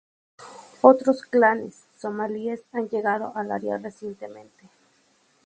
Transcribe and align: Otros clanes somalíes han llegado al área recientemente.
Otros 0.81 1.21
clanes 1.21 1.83
somalíes 1.95 2.63
han 2.71 2.89
llegado 2.89 3.33
al 3.37 3.51
área 3.51 3.77
recientemente. 3.77 4.67